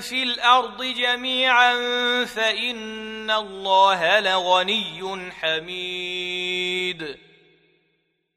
في 0.00 0.22
الأرض 0.22 0.82
جميعا 0.82 1.74
فإن 2.24 3.30
الله 3.30 4.20
لغني 4.20 5.32
حميد. 5.40 7.18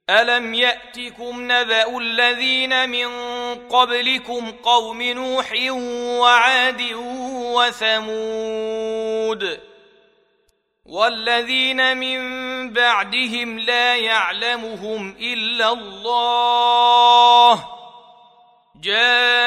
ألم 0.09 0.53
يأتكم 0.53 1.51
نبأ 1.51 1.97
الذين 1.97 2.90
من 2.90 3.07
قبلكم 3.56 4.51
قوم 4.51 5.01
نوح 5.01 5.53
وعاد 6.22 6.81
وثمود 7.84 9.59
والذين 10.85 11.97
من 11.97 12.19
بعدهم 12.74 13.59
لا 13.59 13.95
يعلمهم 13.95 15.16
إلا 15.19 15.72
الله. 15.72 17.68
جاءتهم 18.81 19.47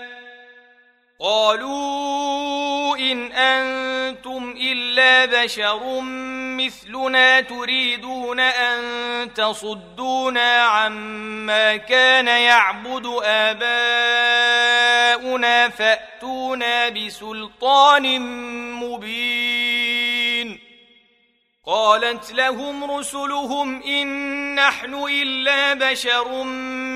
قالوا 1.23 2.97
إن 2.97 3.31
أنتم 3.31 4.55
إلا 4.61 5.43
بشر 5.43 6.01
مثلنا 6.57 7.41
تريدون 7.41 8.39
أن 8.39 9.33
تصدونا 9.33 10.61
عما 10.61 11.77
كان 11.77 12.27
يعبد 12.27 13.05
آباؤنا 13.23 13.69
فأتونا 15.69 16.89
بسلطان 16.89 18.21
مبين. 18.75 20.59
قالت 21.65 22.31
لهم 22.31 22.91
رسلهم 22.91 23.83
إن 23.83 24.55
نحن 24.55 24.93
إلا 24.93 25.73
بشر 25.73 26.43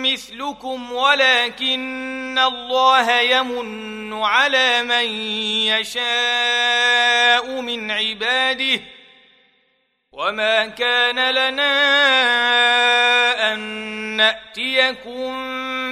مثلكم 0.03 0.91
ولكن 0.91 2.39
الله 2.39 3.19
يمن 3.19 3.94
على 4.23 4.83
من 4.83 5.05
يشاء 5.67 7.61
من 7.61 7.91
عباده 7.91 8.81
وما 10.11 10.65
كان 10.65 11.31
لنا 11.31 11.93
أن 13.53 13.59
نأتيكم 14.17 15.35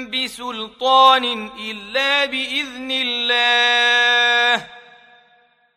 بسلطان 0.10 1.52
إلا 1.60 2.26
بإذن 2.26 2.92
الله. 2.92 4.68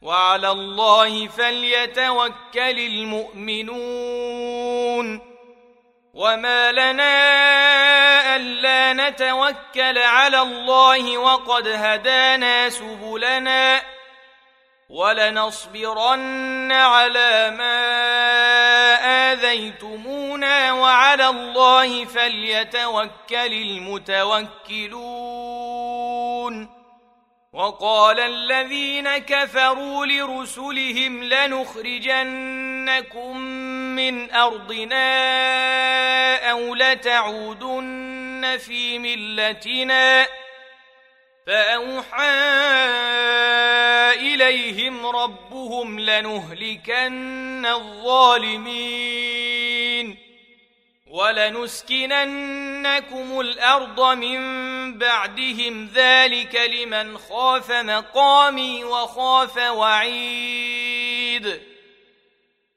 وعلى 0.02 0.50
الله 0.50 1.26
فليتوكل 1.26 2.78
المؤمنون. 2.78 4.16
وما 6.16 6.72
لنا 6.72 7.16
الا 8.36 8.92
نتوكل 8.92 9.98
على 9.98 10.40
الله 10.40 11.18
وقد 11.18 11.68
هدانا 11.68 12.70
سبلنا 12.70 13.82
ولنصبرن 14.88 16.72
على 16.72 17.50
ما 17.58 17.86
اذيتمونا 19.32 20.72
وعلى 20.72 21.28
الله 21.28 22.04
فليتوكل 22.04 23.52
المتوكلون 23.52 25.16
وقال 27.52 28.20
الذين 28.20 29.18
كفروا 29.18 30.06
لرسلهم 30.06 31.24
لنخرجنكم 31.24 32.56
من 33.96 34.30
أرضنا 34.30 35.00
أو 36.50 36.74
لتعودن 36.74 38.58
في 38.66 38.98
ملتنا 38.98 40.26
فأوحى 41.46 42.30
إليهم 44.14 45.06
ربهم 45.06 46.00
لنهلكن 46.00 47.66
الظالمين 47.66 49.16
ولنسكننكم 51.10 52.20
الأرض 53.40 54.16
من 54.16 54.38
بعدهم 54.98 55.90
ذلك 55.94 56.56
لمن 56.56 57.18
خاف 57.18 57.70
مقامي 57.70 58.84
وخاف 58.84 59.56
وعيد 59.56 60.46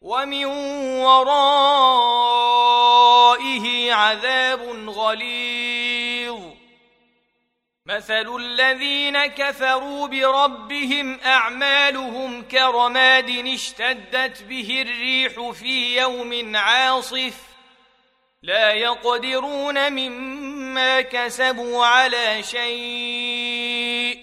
ومن 0.00 0.44
ورائه 1.04 1.82
عذاب 3.92 4.88
غليظ. 4.88 6.40
مثل 7.86 8.36
الذين 8.36 9.26
كفروا 9.26 10.06
بربهم 10.06 11.20
أعمالهم 11.24 12.42
كرماد 12.42 13.30
اشتدت 13.30 14.42
به 14.42 14.82
الريح 14.82 15.50
في 15.50 15.96
يوم 15.96 16.56
عاصف. 16.56 17.34
لا 18.42 18.72
يقدرون 18.72 19.92
مما 19.92 21.00
كسبوا 21.00 21.86
على 21.86 22.42
شيء. 22.42 24.18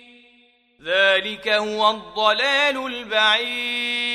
ذلك 0.83 1.47
هو 1.47 1.91
الضلال 1.91 2.85
البعيد. 2.85 4.14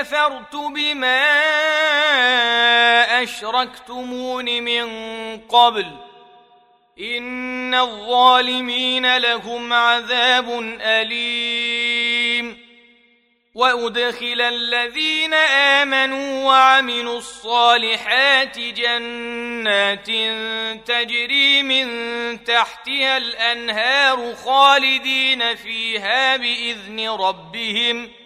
كفرت 0.00 0.56
بما 0.56 1.22
أشركتمون 3.22 4.44
من 4.44 4.86
قبل. 5.38 5.86
إن 7.00 7.74
الظالمين 7.74 9.16
لهم 9.16 9.72
عذاب 9.72 10.78
أليم. 10.80 12.66
وأدخل 13.54 14.40
الذين 14.40 15.34
آمنوا 15.34 16.44
وعملوا 16.44 17.18
الصالحات 17.18 18.58
جنات 18.58 20.06
تجري 20.88 21.62
من 21.62 21.88
تحتها 22.44 23.16
الأنهار 23.16 24.34
خالدين 24.34 25.54
فيها 25.54 26.36
بإذن 26.36 27.08
ربهم. 27.08 28.25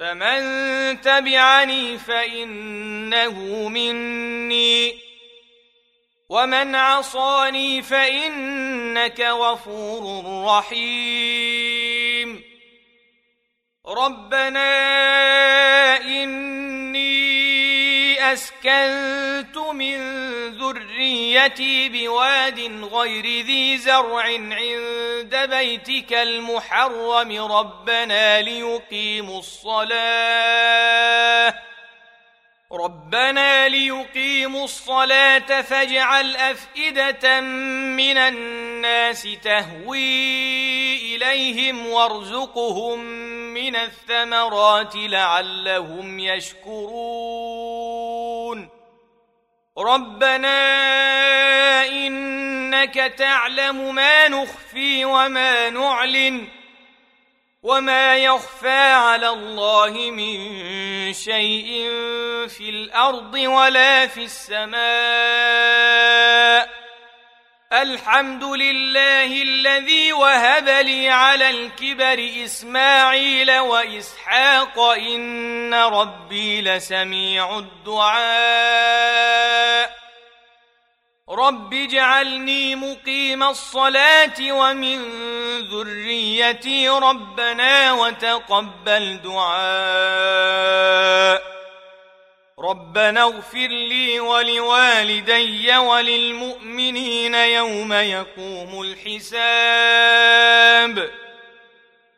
فمن 0.00 1.00
تبعني 1.00 1.98
فإنه 1.98 3.68
مني. 3.68 4.98
ومن 6.28 6.74
عصاني 6.74 7.82
فإنك 7.82 9.20
غفور 9.20 10.24
رحيم. 10.46 12.42
ربنا 13.86 14.60
إني 15.96 17.20
أسكنت 18.32 19.58
من 19.72 19.98
ذريتي 20.48 21.88
بواد 21.88 22.60
غير 22.84 23.44
ذي 23.44 23.78
زرع 23.78 24.22
عند 24.22 25.09
بيتك 25.46 26.12
المحرم 26.12 27.52
ربنا 27.52 28.40
ليقيموا 28.40 29.38
الصلاة. 29.38 30.80
ربنا 32.72 33.68
ليقيموا 33.68 34.64
الصلاة 34.64 35.62
فاجعل 35.62 36.36
أفئدة 36.36 37.40
من 37.40 38.16
الناس 38.16 39.28
تهوي 39.42 41.16
إليهم 41.16 41.86
وارزقهم 41.86 42.98
من 43.54 43.76
الثمرات 43.76 44.92
لعلهم 44.96 46.18
يشكرون. 46.18 47.60
ربنا 49.78 50.56
انك 51.86 52.94
تعلم 52.94 53.94
ما 53.94 54.28
نخفي 54.28 55.04
وما 55.04 55.70
نعلن 55.70 56.48
وما 57.62 58.16
يخفى 58.16 58.92
على 58.92 59.28
الله 59.28 59.90
من 60.10 60.38
شيء 61.12 61.88
في 62.48 62.70
الأرض 62.70 63.34
ولا 63.34 64.06
في 64.06 64.24
السماء 64.24 64.80
الحمد 67.72 68.44
لله 68.44 69.42
الذي 69.42 70.12
وهب 70.12 70.68
لي 70.68 71.08
على 71.08 71.50
الكبر 71.50 72.30
اسماعيل 72.44 73.58
واسحاق 73.58 74.80
ان 74.80 75.74
ربي 75.74 76.62
لسميع 76.62 77.58
الدعاء 77.58 79.59
رب 81.30 81.74
اجعلني 81.74 82.74
مقيم 82.74 83.42
الصلاه 83.42 84.52
ومن 84.52 85.02
ذريتي 85.60 86.88
ربنا 86.88 87.92
وتقبل 87.92 89.20
دعاء 89.24 90.60
ربنا 92.58 93.22
اغفر 93.22 93.68
لي 93.68 94.20
ولوالدي 94.20 95.76
وللمؤمنين 95.76 97.34
يوم 97.34 97.92
يقوم 97.92 98.82
الحساب 98.82 100.00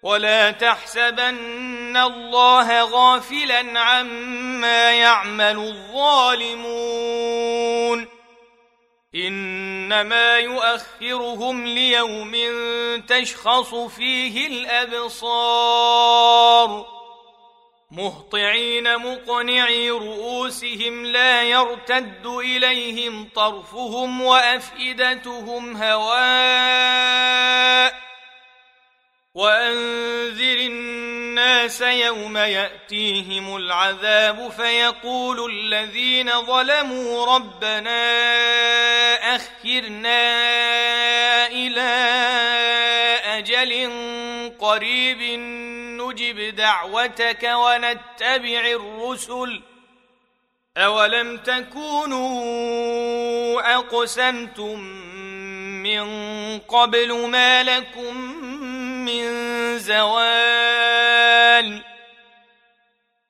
ولا 0.02 0.50
تحسبن 0.50 1.96
الله 1.96 2.82
غافلا 2.82 3.80
عما 3.80 4.92
يعمل 4.92 5.58
الظالمون 5.58 7.21
إنما 9.14 10.38
يؤخرهم 10.38 11.66
ليوم 11.66 12.32
تشخص 13.08 13.74
فيه 13.74 14.46
الأبصار. 14.46 15.72
مهطعين 17.90 18.98
مقنعي 18.98 19.90
رؤوسهم 19.90 21.06
لا 21.06 21.42
يرتد 21.42 22.26
إليهم 22.26 23.28
طرفهم 23.34 24.22
وأفئدتهم 24.22 25.76
هواء. 25.76 27.22
وأنذر 29.34 30.56
الناس 30.56 31.80
يوم 31.80 32.36
يأتيهم 32.36 33.56
العذاب 33.56 34.48
فيقول 34.48 35.50
الذين 35.50 36.30
ظلموا 36.46 37.36
ربنا 37.36 38.02
اخرنا 39.62 41.46
إلى 41.46 41.90
أجل 43.24 43.72
قريب 44.58 45.22
نجب 46.00 46.56
دعوتك 46.56 47.42
ونتبع 47.54 48.60
الرسل. 48.66 49.62
أولم 50.76 51.36
تكونوا 51.36 52.40
أقسمتم 53.74 54.80
من 55.82 56.04
قبل 56.58 57.28
ما 57.28 57.62
لكم 57.62 58.16
من 59.04 59.28
زوال 59.78 60.81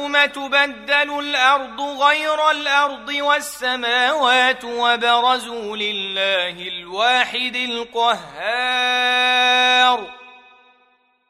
يوم 0.00 0.24
تبدل 0.24 1.18
الأرض 1.18 1.80
غير 1.80 2.50
الأرض 2.50 3.08
والسماوات 3.08 4.64
وبرزوا 4.64 5.76
لله 5.76 6.68
الواحد 6.68 7.56
القهار. 7.56 9.00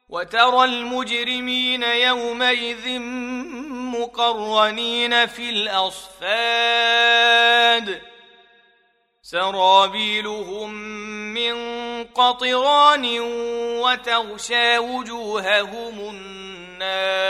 وترى 0.08 0.64
المجرمين 0.64 1.82
يومئذ 1.82 2.98
مقرنين 3.98 5.26
في 5.26 5.50
الأصفاد. 5.50 6.90
سرابيلهم 9.22 10.74
من 11.34 11.54
قطران 12.04 13.20
وتغشى 13.80 14.78
وجوههم 14.78 16.00
النار. 16.00 17.29